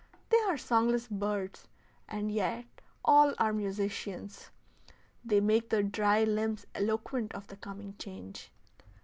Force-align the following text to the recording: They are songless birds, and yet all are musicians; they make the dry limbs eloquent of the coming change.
They 0.31 0.39
are 0.47 0.57
songless 0.57 1.07
birds, 1.07 1.67
and 2.09 2.31
yet 2.31 2.65
all 3.05 3.35
are 3.37 3.53
musicians; 3.53 4.49
they 5.23 5.39
make 5.39 5.69
the 5.69 5.83
dry 5.83 6.23
limbs 6.23 6.65
eloquent 6.73 7.35
of 7.35 7.45
the 7.49 7.55
coming 7.57 7.93
change. 7.99 8.49